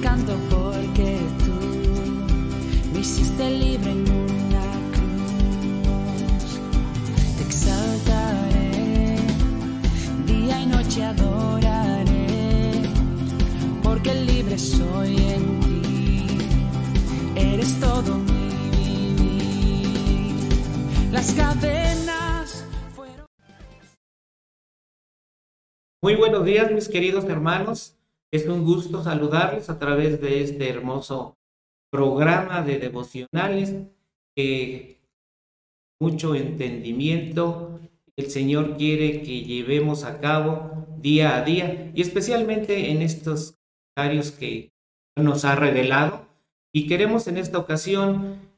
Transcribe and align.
canto 0.00 0.34
porque 0.50 1.18
tú 1.38 1.52
me 2.92 3.00
hiciste 3.00 3.50
libre 3.50 3.90
en 3.90 4.10
una 4.10 4.66
cruz. 4.92 6.60
Te 7.36 7.42
exaltaré, 7.44 9.16
día 10.26 10.60
y 10.60 10.66
noche 10.66 11.04
adoraré, 11.04 12.82
porque 13.82 14.14
libre 14.14 14.58
soy 14.58 15.16
en 15.16 15.60
ti. 15.60 16.26
Eres 17.36 17.80
todo 17.80 18.18
mi 18.18 18.48
vivir. 19.16 20.34
Las 21.12 21.32
cadenas 21.32 22.64
fueron. 22.94 23.26
Muy 26.02 26.14
buenos 26.16 26.44
días, 26.44 26.70
mis 26.70 26.88
queridos 26.88 27.24
hermanos. 27.24 27.95
Es 28.36 28.44
un 28.48 28.64
gusto 28.64 29.02
saludarles 29.02 29.70
a 29.70 29.78
través 29.78 30.20
de 30.20 30.42
este 30.42 30.68
hermoso 30.68 31.38
programa 31.90 32.60
de 32.60 32.78
devocionales 32.78 33.74
que 34.36 35.00
mucho 35.98 36.34
entendimiento 36.34 37.80
el 38.14 38.30
Señor 38.30 38.76
quiere 38.76 39.22
que 39.22 39.40
llevemos 39.40 40.04
a 40.04 40.20
cabo 40.20 40.86
día 40.98 41.38
a 41.38 41.44
día 41.44 41.90
y 41.94 42.02
especialmente 42.02 42.90
en 42.90 43.00
estos 43.00 43.54
comentarios 43.94 44.32
que 44.32 44.70
nos 45.16 45.46
ha 45.46 45.54
revelado. 45.54 46.28
Y 46.74 46.88
queremos 46.88 47.28
en 47.28 47.38
esta 47.38 47.56
ocasión 47.56 48.50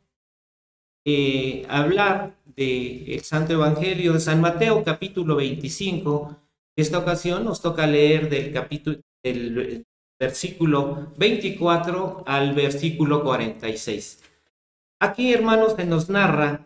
eh, 1.07 1.65
hablar 1.69 2.37
del 2.57 3.21
Santo 3.21 3.53
Evangelio 3.53 4.15
de 4.15 4.19
San 4.19 4.41
Mateo 4.41 4.83
capítulo 4.83 5.37
25 5.37 6.37
esta 6.79 6.97
ocasión 6.97 7.45
nos 7.45 7.61
toca 7.61 7.89
leer 7.89 8.31
del 8.31 8.53
capítulo 8.53 9.01
del 9.23 9.85
versículo 10.19 11.13
24 11.17 12.25
al 12.27 12.55
versículo 12.55 13.23
46. 13.23 14.23
Aquí, 15.01 15.33
hermanos, 15.33 15.75
se 15.77 15.85
nos 15.85 16.09
narra 16.09 16.65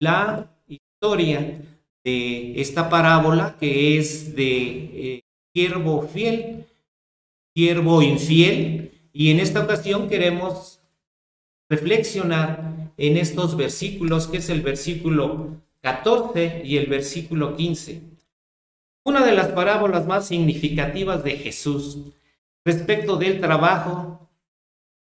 la 0.00 0.50
historia 0.66 1.60
de 2.02 2.60
esta 2.60 2.88
parábola 2.88 3.56
que 3.58 3.98
es 3.98 4.34
de 4.34 5.16
eh, 5.16 5.22
siervo 5.54 6.02
fiel, 6.02 6.66
siervo 7.54 8.02
infiel, 8.02 9.10
y 9.12 9.30
en 9.30 9.40
esta 9.40 9.62
ocasión 9.62 10.08
queremos 10.08 10.80
reflexionar 11.68 12.92
en 12.96 13.16
estos 13.16 13.56
versículos, 13.56 14.26
que 14.26 14.38
es 14.38 14.48
el 14.50 14.62
versículo 14.62 15.62
14 15.82 16.62
y 16.64 16.76
el 16.76 16.86
versículo 16.86 17.56
15. 17.56 18.13
Una 19.04 19.24
de 19.24 19.32
las 19.32 19.48
parábolas 19.48 20.06
más 20.06 20.26
significativas 20.26 21.22
de 21.22 21.36
Jesús 21.36 21.98
respecto 22.64 23.16
del 23.16 23.38
trabajo 23.38 24.30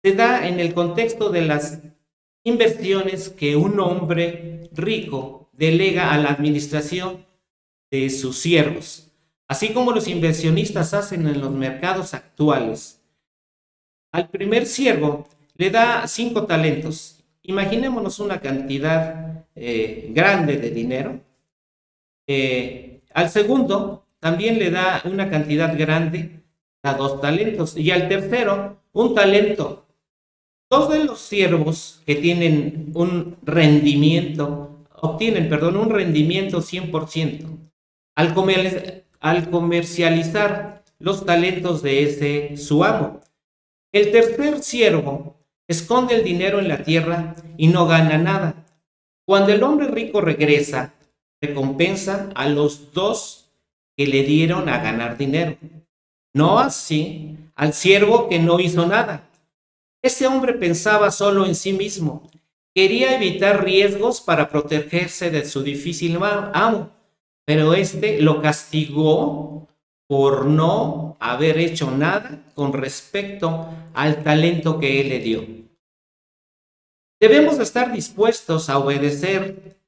se 0.02 0.12
da 0.12 0.48
en 0.48 0.58
el 0.58 0.74
contexto 0.74 1.30
de 1.30 1.42
las 1.42 1.78
inversiones 2.42 3.28
que 3.28 3.54
un 3.54 3.78
hombre 3.78 4.68
rico 4.72 5.48
delega 5.52 6.12
a 6.12 6.18
la 6.18 6.30
administración 6.30 7.24
de 7.92 8.10
sus 8.10 8.38
siervos, 8.38 9.12
así 9.46 9.72
como 9.72 9.92
los 9.92 10.08
inversionistas 10.08 10.94
hacen 10.94 11.28
en 11.28 11.40
los 11.40 11.52
mercados 11.52 12.14
actuales. 12.14 13.00
Al 14.10 14.28
primer 14.30 14.66
siervo 14.66 15.28
le 15.54 15.70
da 15.70 16.08
cinco 16.08 16.44
talentos. 16.44 17.22
Imaginémonos 17.42 18.18
una 18.18 18.40
cantidad 18.40 19.46
eh, 19.54 20.10
grande 20.12 20.56
de 20.56 20.70
dinero. 20.70 21.20
Eh, 22.26 22.91
al 23.14 23.30
segundo 23.30 24.06
también 24.20 24.58
le 24.58 24.70
da 24.70 25.02
una 25.04 25.28
cantidad 25.28 25.76
grande, 25.76 26.42
a 26.82 26.94
dos 26.94 27.20
talentos. 27.20 27.76
Y 27.76 27.90
al 27.90 28.08
tercero, 28.08 28.82
un 28.92 29.14
talento. 29.14 29.86
Dos 30.70 30.90
de 30.90 31.04
los 31.04 31.20
siervos 31.20 32.02
que 32.06 32.14
tienen 32.14 32.92
un 32.94 33.36
rendimiento, 33.42 34.84
obtienen, 35.00 35.48
perdón, 35.48 35.76
un 35.76 35.90
rendimiento 35.90 36.62
100%. 36.62 37.58
Al, 38.14 38.34
al 39.20 39.50
comercializar 39.50 40.84
los 40.98 41.26
talentos 41.26 41.82
de 41.82 42.04
ese 42.04 42.56
su 42.56 42.84
amo. 42.84 43.20
El 43.92 44.10
tercer 44.12 44.62
siervo 44.62 45.36
esconde 45.68 46.14
el 46.14 46.24
dinero 46.24 46.58
en 46.58 46.68
la 46.68 46.82
tierra 46.82 47.34
y 47.56 47.68
no 47.68 47.86
gana 47.86 48.18
nada. 48.18 48.64
Cuando 49.26 49.52
el 49.52 49.62
hombre 49.62 49.88
rico 49.88 50.20
regresa, 50.20 50.94
recompensa 51.42 52.30
a 52.34 52.48
los 52.48 52.92
dos 52.92 53.50
que 53.96 54.06
le 54.06 54.22
dieron 54.22 54.68
a 54.68 54.78
ganar 54.78 55.18
dinero. 55.18 55.56
No 56.34 56.58
así 56.58 57.36
al 57.54 57.74
siervo 57.74 58.28
que 58.28 58.38
no 58.38 58.60
hizo 58.60 58.86
nada. 58.86 59.28
Ese 60.02 60.26
hombre 60.26 60.54
pensaba 60.54 61.10
solo 61.10 61.44
en 61.44 61.54
sí 61.54 61.72
mismo. 61.72 62.30
Quería 62.74 63.14
evitar 63.14 63.64
riesgos 63.64 64.20
para 64.20 64.48
protegerse 64.48 65.30
de 65.30 65.44
su 65.44 65.62
difícil 65.62 66.18
amo, 66.54 66.90
pero 67.44 67.74
este 67.74 68.22
lo 68.22 68.40
castigó 68.40 69.68
por 70.08 70.46
no 70.46 71.16
haber 71.20 71.58
hecho 71.58 71.90
nada 71.90 72.44
con 72.54 72.72
respecto 72.72 73.68
al 73.94 74.22
talento 74.22 74.78
que 74.78 75.00
él 75.00 75.08
le 75.10 75.18
dio. 75.18 75.46
Debemos 77.20 77.58
estar 77.58 77.92
dispuestos 77.92 78.68
a 78.68 78.78
obedecer 78.78 79.81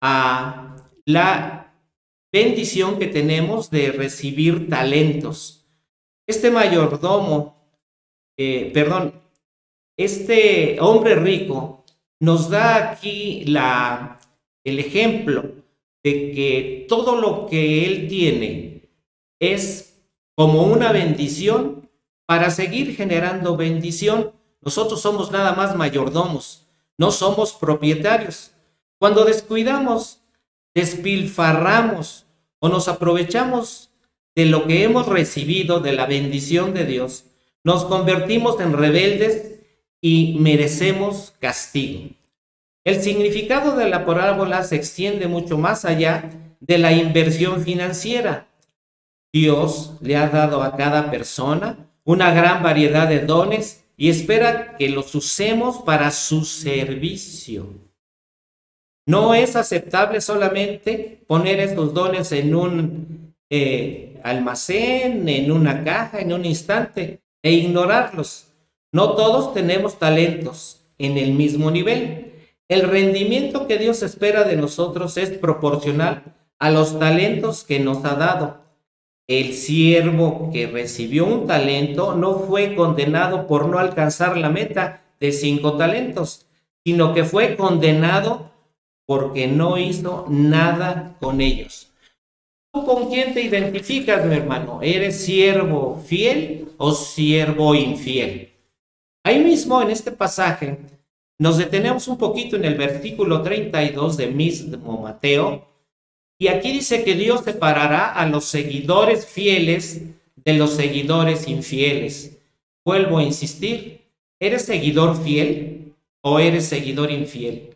a 0.00 0.76
la 1.04 1.74
bendición 2.32 2.98
que 2.98 3.06
tenemos 3.06 3.70
de 3.70 3.92
recibir 3.92 4.68
talentos. 4.68 5.66
Este 6.26 6.50
mayordomo, 6.50 7.56
eh, 8.36 8.70
perdón, 8.72 9.14
este 9.96 10.78
hombre 10.80 11.16
rico 11.16 11.84
nos 12.20 12.48
da 12.48 12.92
aquí 12.92 13.44
la, 13.46 14.18
el 14.64 14.78
ejemplo 14.78 15.42
de 16.02 16.32
que 16.32 16.86
todo 16.88 17.20
lo 17.20 17.46
que 17.46 17.86
él 17.86 18.08
tiene 18.08 18.88
es 19.38 20.00
como 20.34 20.62
una 20.62 20.92
bendición 20.92 21.90
para 22.26 22.50
seguir 22.50 22.94
generando 22.94 23.56
bendición. 23.56 24.32
Nosotros 24.60 25.00
somos 25.00 25.30
nada 25.30 25.54
más 25.54 25.76
mayordomos, 25.76 26.66
no 26.96 27.10
somos 27.10 27.52
propietarios. 27.52 28.52
Cuando 29.00 29.24
descuidamos, 29.24 30.20
despilfarramos 30.74 32.26
o 32.58 32.68
nos 32.68 32.86
aprovechamos 32.86 33.88
de 34.36 34.44
lo 34.44 34.66
que 34.66 34.84
hemos 34.84 35.08
recibido 35.08 35.80
de 35.80 35.94
la 35.94 36.04
bendición 36.04 36.74
de 36.74 36.84
Dios, 36.84 37.24
nos 37.64 37.86
convertimos 37.86 38.60
en 38.60 38.74
rebeldes 38.74 39.60
y 40.02 40.36
merecemos 40.40 41.32
castigo. 41.38 42.10
El 42.84 43.00
significado 43.00 43.74
de 43.74 43.88
la 43.88 44.04
parábola 44.04 44.64
se 44.64 44.76
extiende 44.76 45.28
mucho 45.28 45.56
más 45.56 45.86
allá 45.86 46.32
de 46.60 46.76
la 46.76 46.92
inversión 46.92 47.62
financiera. 47.62 48.48
Dios 49.32 49.94
le 50.02 50.16
ha 50.16 50.28
dado 50.28 50.62
a 50.62 50.76
cada 50.76 51.10
persona 51.10 51.90
una 52.04 52.34
gran 52.34 52.62
variedad 52.62 53.08
de 53.08 53.20
dones 53.20 53.82
y 53.96 54.10
espera 54.10 54.76
que 54.76 54.90
los 54.90 55.14
usemos 55.14 55.78
para 55.78 56.10
su 56.10 56.44
servicio. 56.44 57.89
No 59.10 59.34
es 59.34 59.56
aceptable 59.56 60.20
solamente 60.20 61.24
poner 61.26 61.58
estos 61.58 61.92
dones 61.92 62.30
en 62.30 62.54
un 62.54 63.34
eh, 63.50 64.20
almacén, 64.22 65.28
en 65.28 65.50
una 65.50 65.82
caja, 65.82 66.20
en 66.20 66.32
un 66.32 66.44
instante 66.44 67.20
e 67.42 67.50
ignorarlos. 67.50 68.52
No 68.92 69.14
todos 69.14 69.52
tenemos 69.52 69.98
talentos 69.98 70.82
en 70.96 71.18
el 71.18 71.32
mismo 71.32 71.72
nivel. 71.72 72.34
El 72.68 72.82
rendimiento 72.82 73.66
que 73.66 73.78
Dios 73.78 74.04
espera 74.04 74.44
de 74.44 74.54
nosotros 74.54 75.16
es 75.16 75.30
proporcional 75.30 76.36
a 76.60 76.70
los 76.70 77.00
talentos 77.00 77.64
que 77.64 77.80
nos 77.80 78.04
ha 78.04 78.14
dado. 78.14 78.58
El 79.26 79.54
siervo 79.54 80.50
que 80.52 80.68
recibió 80.68 81.26
un 81.26 81.48
talento 81.48 82.14
no 82.14 82.38
fue 82.38 82.76
condenado 82.76 83.48
por 83.48 83.66
no 83.66 83.80
alcanzar 83.80 84.36
la 84.36 84.50
meta 84.50 85.02
de 85.18 85.32
cinco 85.32 85.76
talentos, 85.76 86.46
sino 86.84 87.12
que 87.12 87.24
fue 87.24 87.56
condenado 87.56 88.49
porque 89.10 89.48
no 89.48 89.76
hizo 89.76 90.24
nada 90.28 91.16
con 91.18 91.40
ellos. 91.40 91.90
¿Tú 92.72 92.86
con 92.86 93.08
quién 93.08 93.34
te 93.34 93.42
identificas, 93.42 94.24
mi 94.24 94.36
hermano? 94.36 94.78
¿Eres 94.82 95.24
siervo 95.24 96.00
fiel 96.06 96.68
o 96.76 96.92
siervo 96.92 97.74
infiel? 97.74 98.52
Ahí 99.24 99.42
mismo 99.42 99.82
en 99.82 99.90
este 99.90 100.12
pasaje 100.12 100.78
nos 101.40 101.58
detenemos 101.58 102.06
un 102.06 102.18
poquito 102.18 102.54
en 102.54 102.64
el 102.64 102.76
versículo 102.76 103.42
32 103.42 104.16
de 104.16 104.28
mismo 104.28 105.02
Mateo 105.02 105.66
y 106.38 106.46
aquí 106.46 106.70
dice 106.70 107.02
que 107.02 107.16
Dios 107.16 107.40
separará 107.42 108.12
a 108.12 108.28
los 108.28 108.44
seguidores 108.44 109.26
fieles 109.26 110.02
de 110.36 110.52
los 110.52 110.70
seguidores 110.70 111.48
infieles. 111.48 112.38
Vuelvo 112.84 113.18
a 113.18 113.24
insistir, 113.24 114.02
¿eres 114.38 114.66
seguidor 114.66 115.20
fiel 115.20 115.96
o 116.22 116.38
eres 116.38 116.66
seguidor 116.66 117.10
infiel? 117.10 117.70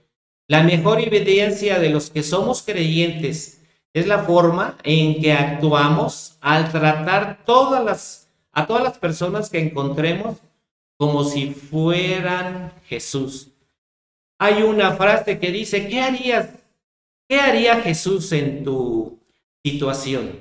La 0.46 0.62
mejor 0.62 1.00
evidencia 1.00 1.78
de 1.78 1.88
los 1.88 2.10
que 2.10 2.22
somos 2.22 2.62
creyentes 2.62 3.62
es 3.94 4.06
la 4.06 4.24
forma 4.24 4.76
en 4.82 5.20
que 5.22 5.32
actuamos 5.32 6.36
al 6.40 6.70
tratar 6.70 7.44
todas 7.46 7.82
las, 7.82 8.28
a 8.52 8.66
todas 8.66 8.82
las 8.82 8.98
personas 8.98 9.48
que 9.48 9.58
encontremos 9.58 10.36
como 10.98 11.24
si 11.24 11.52
fueran 11.52 12.72
Jesús. 12.86 13.48
Hay 14.38 14.62
una 14.62 14.92
frase 14.96 15.38
que 15.38 15.50
dice, 15.50 15.88
¿qué 15.88 16.00
harías? 16.00 16.50
¿Qué 17.28 17.40
haría 17.40 17.80
Jesús 17.80 18.30
en 18.32 18.64
tu 18.64 19.18
situación? 19.64 20.40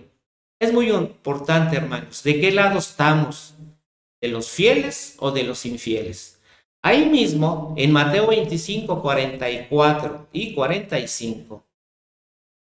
Es 0.60 0.74
muy 0.74 0.90
importante, 0.92 1.78
hermanos, 1.78 2.24
¿de 2.24 2.42
qué 2.42 2.52
lado 2.52 2.80
estamos? 2.80 3.54
¿De 4.22 4.28
los 4.28 4.50
fieles 4.50 5.16
o 5.20 5.32
de 5.32 5.44
los 5.44 5.66
infieles? 5.66 6.33
Ahí 6.86 7.10
mismo, 7.10 7.74
en 7.78 7.94
Mateo 7.94 8.28
25, 8.28 9.02
44 9.02 10.28
y 10.34 10.54
45, 10.54 11.64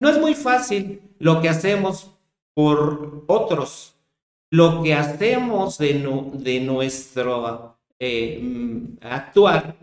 no 0.00 0.08
es 0.08 0.18
muy 0.18 0.34
fácil 0.34 1.02
lo 1.18 1.42
que 1.42 1.50
hacemos 1.50 2.10
por 2.54 3.24
otros, 3.26 3.94
lo 4.50 4.82
que 4.82 4.94
hacemos 4.94 5.76
de, 5.76 6.30
de 6.32 6.60
nuestro 6.60 7.76
eh, 7.98 8.40
mm, 8.42 8.98
actuar. 9.02 9.76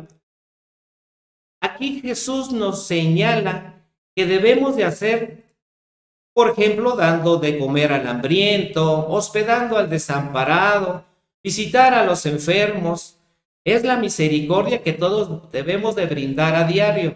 Aquí 1.61 2.01
Jesús 2.01 2.51
nos 2.51 2.87
señala 2.87 3.85
que 4.15 4.25
debemos 4.25 4.75
de 4.75 4.85
hacer, 4.85 5.43
por 6.33 6.49
ejemplo, 6.49 6.95
dando 6.95 7.37
de 7.37 7.59
comer 7.59 7.93
al 7.93 8.07
hambriento, 8.07 9.07
hospedando 9.09 9.77
al 9.77 9.91
desamparado, 9.91 11.05
visitar 11.43 11.93
a 11.93 12.03
los 12.03 12.25
enfermos. 12.25 13.19
Es 13.65 13.83
la 13.83 13.97
misericordia 13.97 14.83
que 14.83 14.93
todos 14.93 15.51
debemos 15.51 15.95
de 15.95 16.05
brindar 16.05 16.55
a 16.55 16.65
diario. 16.65 17.15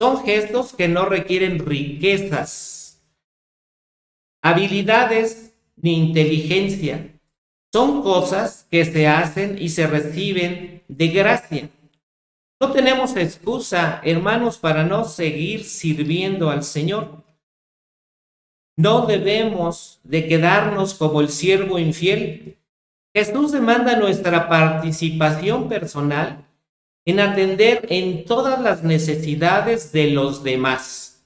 Son 0.00 0.24
gestos 0.24 0.74
que 0.74 0.88
no 0.88 1.06
requieren 1.06 1.64
riquezas, 1.64 3.02
habilidades 4.42 5.54
ni 5.76 6.08
inteligencia. 6.08 7.18
Son 7.72 8.02
cosas 8.02 8.66
que 8.70 8.84
se 8.84 9.06
hacen 9.06 9.56
y 9.58 9.70
se 9.70 9.86
reciben 9.86 10.82
de 10.88 11.08
gracia. 11.08 11.70
No 12.60 12.70
tenemos 12.70 13.16
excusa, 13.16 14.00
hermanos, 14.04 14.58
para 14.58 14.84
no 14.84 15.04
seguir 15.04 15.64
sirviendo 15.64 16.50
al 16.50 16.62
Señor. 16.62 17.24
No 18.76 19.06
debemos 19.06 20.00
de 20.04 20.28
quedarnos 20.28 20.94
como 20.94 21.20
el 21.20 21.28
siervo 21.28 21.78
infiel. 21.78 22.61
Jesús 23.14 23.52
demanda 23.52 23.96
nuestra 23.96 24.48
participación 24.48 25.68
personal 25.68 26.46
en 27.04 27.20
atender 27.20 27.86
en 27.90 28.24
todas 28.24 28.60
las 28.60 28.84
necesidades 28.84 29.92
de 29.92 30.08
los 30.08 30.42
demás, 30.42 31.24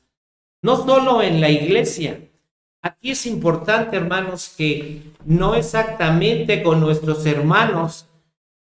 no 0.62 0.76
solo 0.84 1.22
en 1.22 1.40
la 1.40 1.50
iglesia. 1.50 2.20
Aquí 2.82 3.12
es 3.12 3.26
importante, 3.26 3.96
hermanos, 3.96 4.52
que 4.56 5.02
no 5.24 5.54
exactamente 5.54 6.62
con 6.62 6.80
nuestros 6.80 7.24
hermanos 7.26 8.06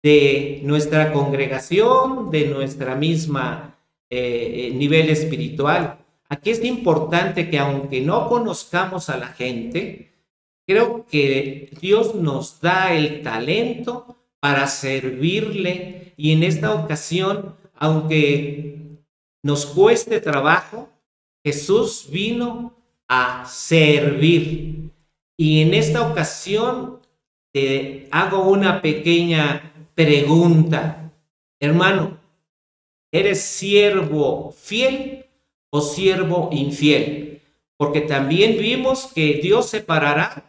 de 0.03 0.61
nuestra 0.65 1.13
congregación, 1.13 2.31
de 2.31 2.49
nuestra 2.49 2.95
misma 2.95 3.79
eh, 4.11 4.73
nivel 4.75 5.09
espiritual. 5.09 5.99
Aquí 6.29 6.51
es 6.51 6.65
importante 6.65 7.49
que 7.49 7.59
aunque 7.59 8.01
no 8.01 8.29
conozcamos 8.29 9.09
a 9.09 9.17
la 9.17 9.29
gente, 9.29 10.14
creo 10.67 11.07
que 11.07 11.71
Dios 11.81 12.15
nos 12.15 12.61
da 12.61 12.95
el 12.95 13.23
talento 13.23 14.17
para 14.41 14.67
servirle 14.67 16.13
y 16.17 16.33
en 16.33 16.43
esta 16.43 16.75
ocasión, 16.75 17.57
aunque 17.75 18.99
nos 19.43 19.67
cueste 19.67 20.21
trabajo, 20.21 20.89
Jesús 21.45 22.09
vino 22.11 22.75
a 23.09 23.47
servir. 23.47 24.91
Y 25.37 25.61
en 25.63 25.75
esta 25.75 26.09
ocasión 26.09 27.01
te 27.53 28.09
hago 28.11 28.49
una 28.49 28.81
pequeña 28.81 29.73
pregunta. 29.95 31.13
Hermano, 31.61 32.19
¿eres 33.13 33.43
siervo 33.43 34.53
fiel 34.53 35.27
o 35.71 35.81
siervo 35.81 36.51
infiel? 36.53 37.43
Porque 37.77 38.01
también 38.01 38.57
vimos 38.59 39.11
que 39.15 39.41
Dios 39.43 39.69
separará 39.69 40.45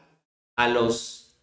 a 0.55 0.67
los 0.67 1.37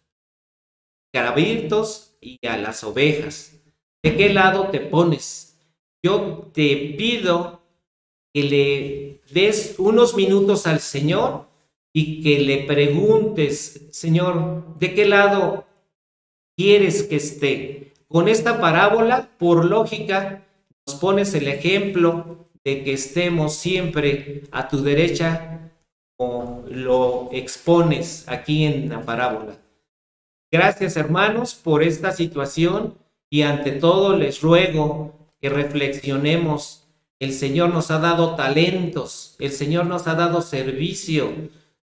carabitos 1.13 2.15
y 2.19 2.39
a 2.45 2.57
las 2.57 2.83
ovejas. 2.83 3.53
¿De 4.01 4.17
qué 4.17 4.29
lado 4.29 4.69
te 4.69 4.79
pones? 4.79 5.59
Yo 6.03 6.49
te 6.53 6.95
pido 6.97 7.61
que 8.33 8.43
le 8.43 9.21
des 9.31 9.75
unos 9.77 10.15
minutos 10.15 10.67
al 10.67 10.79
Señor 10.79 11.47
y 11.93 12.21
que 12.21 12.39
le 12.39 12.63
preguntes, 12.63 13.87
Señor, 13.91 14.77
¿de 14.79 14.93
qué 14.95 15.05
lado 15.05 15.65
quieres 16.57 17.03
que 17.03 17.17
esté? 17.17 17.93
Con 18.07 18.27
esta 18.27 18.59
parábola, 18.59 19.29
por 19.37 19.65
lógica, 19.65 20.45
nos 20.85 20.95
pones 20.97 21.33
el 21.35 21.47
ejemplo 21.47 22.49
de 22.63 22.83
que 22.83 22.93
estemos 22.93 23.55
siempre 23.55 24.43
a 24.51 24.67
tu 24.67 24.81
derecha 24.81 25.62
lo 26.19 27.29
expones 27.31 28.25
aquí 28.27 28.65
en 28.65 28.89
la 28.89 29.01
parábola. 29.01 29.57
Gracias 30.51 30.97
hermanos 30.97 31.55
por 31.55 31.81
esta 31.81 32.11
situación 32.11 32.95
y 33.29 33.41
ante 33.41 33.71
todo 33.71 34.15
les 34.15 34.41
ruego 34.41 35.13
que 35.41 35.49
reflexionemos. 35.49 36.87
El 37.19 37.33
Señor 37.33 37.73
nos 37.73 37.89
ha 37.89 37.99
dado 37.99 38.35
talentos, 38.35 39.35
el 39.39 39.51
Señor 39.51 39.87
nos 39.87 40.07
ha 40.07 40.15
dado 40.15 40.41
servicio. 40.41 41.31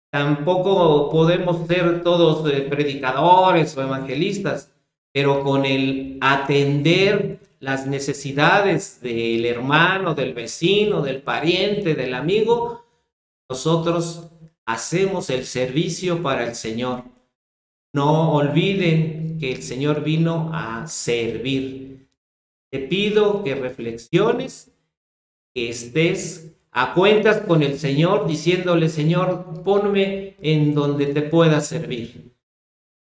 Tampoco 0.10 1.12
podemos 1.12 1.68
ser 1.68 2.02
todos 2.02 2.52
eh, 2.52 2.62
predicadores 2.62 3.78
o 3.78 3.84
evangelistas, 3.84 4.72
pero 5.14 5.44
con 5.44 5.66
el 5.66 6.18
atender 6.22 7.40
las 7.60 7.88
necesidades 7.88 9.02
del 9.02 9.46
hermano, 9.46 10.16
del 10.16 10.34
vecino, 10.34 11.02
del 11.02 11.22
pariente, 11.22 11.94
del 11.94 12.14
amigo, 12.14 12.87
nosotros 13.50 14.30
hacemos 14.66 15.30
el 15.30 15.46
servicio 15.46 16.22
para 16.22 16.46
el 16.46 16.56
Señor. 16.56 17.06
No 17.94 18.34
olviden 18.34 19.38
que 19.40 19.54
el 19.54 19.64
Señor 19.64 20.04
vino 20.04 20.52
a 20.54 20.86
servir. 20.88 22.10
Te 22.70 22.80
pido 22.80 23.44
que 23.44 23.56
reflexiones, 23.56 24.74
que 25.56 25.70
estés 25.70 26.54
a 26.72 26.94
cuentas 26.94 27.42
con 27.42 27.64
el 27.64 27.80
Señor, 27.80 28.28
diciéndole, 28.28 28.90
Señor, 28.90 29.64
ponme 29.64 30.36
en 30.42 30.76
donde 30.76 31.08
te 31.08 31.22
pueda 31.22 31.62
servir. 31.62 32.36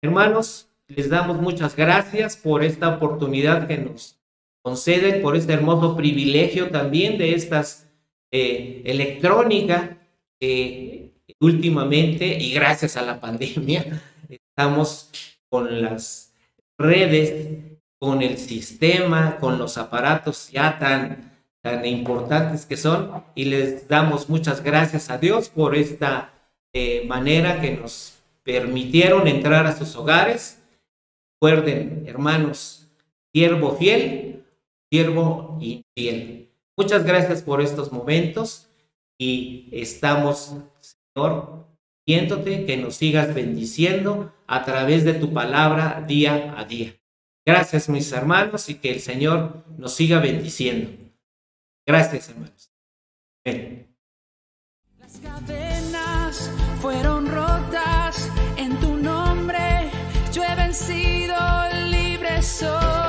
Hermanos, 0.02 0.68
les 0.88 1.11
damos 1.11 1.40
muchas 1.40 1.75
gracias 1.75 2.37
por 2.37 2.62
esta 2.62 2.88
oportunidad 2.88 3.66
que 3.66 3.78
nos 3.78 4.21
conceden, 4.62 5.21
por 5.21 5.37
este 5.37 5.52
hermoso 5.52 5.97
privilegio 5.97 6.71
también 6.71 7.18
de 7.18 7.35
estas 7.35 7.90
eh, 8.30 8.82
electrónica 8.85 9.97
que 10.40 11.12
últimamente, 11.40 12.26
y 12.38 12.52
gracias 12.52 12.97
a 12.97 13.02
la 13.02 13.21
pandemia, 13.21 14.02
estamos 14.28 15.11
con 15.49 15.83
las 15.83 16.33
redes, 16.78 17.78
con 17.99 18.23
el 18.23 18.38
sistema, 18.38 19.38
con 19.38 19.59
los 19.59 19.78
aparatos 19.78 20.50
ya 20.50 20.78
tan, 20.78 21.33
tan 21.62 21.85
importantes 21.87 22.66
que 22.66 22.76
son 22.76 23.25
y 23.35 23.47
les 23.47 23.88
damos 23.88 24.28
muchas 24.28 24.62
gracias 24.62 25.11
a 25.11 25.19
Dios 25.19 25.49
por 25.49 25.75
esta 25.75 26.33
eh, 26.73 27.05
manera 27.07 27.61
que 27.61 27.73
nos 27.73 28.19
permitieron 28.43 29.26
entrar 29.26 29.66
a 29.66 29.76
sus 29.76 29.97
hogares. 29.97 30.62
Recuerden, 31.40 32.05
hermanos, 32.07 32.87
siervo 33.35 33.76
fiel, 33.76 34.45
siervo 34.90 35.59
infiel. 35.61 36.50
Muchas 36.76 37.05
gracias 37.05 37.43
por 37.43 37.61
estos 37.61 37.90
momentos 37.93 38.65
y 39.18 39.68
estamos, 39.73 40.54
Señor, 41.14 41.66
que 42.06 42.76
nos 42.76 42.96
sigas 42.96 43.35
bendiciendo 43.35 44.32
a 44.46 44.64
través 44.64 45.04
de 45.04 45.14
tu 45.14 45.32
palabra 45.32 46.04
día 46.06 46.54
a 46.56 46.64
día. 46.64 46.94
Gracias, 47.44 47.88
mis 47.88 48.11
hermanos, 48.12 48.68
y 48.68 48.75
que 48.76 48.90
el 48.90 49.00
Señor 49.00 49.64
nos 49.76 49.94
siga 49.94 50.18
bendiciendo. 50.18 50.90
Gracias, 51.87 52.28
hermanos. 52.28 52.70
Las 54.99 55.18
cadenas 55.18 56.50
fueron 56.80 57.26
rotas 57.26 58.30
en 58.56 58.76
tu 58.80 58.96
nombre. 58.96 59.90
Yo 60.32 60.42
he 60.42 60.54
vencido 60.56 61.37
libre 61.88 62.42
soy. 62.42 63.05